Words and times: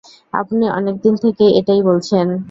আপনি 0.33 0.65
অনেক 0.69 0.95
দিন 1.01 1.15
থেকেই 1.15 1.51
এটাই 1.55 1.81
বলছেন। 1.83 2.27